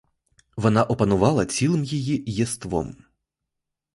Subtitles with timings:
[0.57, 2.95] Вона опанувала цілим її єством.